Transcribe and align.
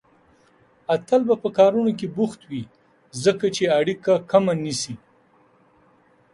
اتل 0.95 1.21
به 1.27 1.35
په 1.43 1.49
کارونو 1.57 1.91
کې 1.99 2.07
بوخت 2.17 2.41
وي، 2.49 2.63
ځکه 3.23 3.45
چې 3.55 3.63
اړيکه 3.79 4.13
کمه 4.31 4.53
نيسي. 4.63 4.95